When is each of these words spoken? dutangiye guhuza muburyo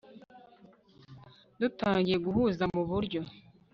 dutangiye 1.59 2.17
guhuza 2.25 2.63
muburyo 2.73 3.21